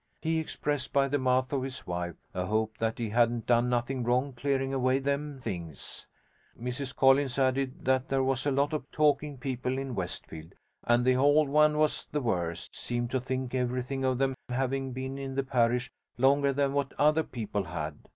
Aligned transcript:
He 0.19 0.39
expressed, 0.39 0.91
by 0.91 1.07
the 1.07 1.19
mouth 1.19 1.53
of 1.53 1.61
his 1.61 1.85
wife, 1.85 2.15
a 2.33 2.47
hope 2.47 2.79
that 2.79 2.97
he 2.97 3.09
hadn't 3.09 3.45
done 3.45 3.69
nothing 3.69 4.03
wrong 4.03 4.33
clearing 4.33 4.73
away 4.73 4.97
them 4.97 5.37
things. 5.39 6.07
Mrs 6.59 6.95
Collins 6.95 7.37
added 7.37 7.85
that 7.85 8.09
there 8.09 8.23
was 8.23 8.47
a 8.47 8.51
lot 8.51 8.73
of 8.73 8.89
talking 8.91 9.37
people 9.37 9.77
in 9.77 9.93
Westfield, 9.93 10.55
and 10.85 11.05
the 11.05 11.13
hold 11.13 11.49
ones 11.49 11.75
was 11.75 12.07
the 12.11 12.19
worst: 12.21 12.75
seemed 12.75 13.11
to 13.11 13.19
think 13.21 13.53
everything 13.53 14.03
of 14.03 14.17
them 14.17 14.33
having 14.49 14.91
been 14.91 15.19
in 15.19 15.35
the 15.35 15.43
parish 15.43 15.91
longer 16.17 16.51
than 16.51 16.73
what 16.73 16.95
other 16.97 17.21
people 17.21 17.65
had. 17.65 17.99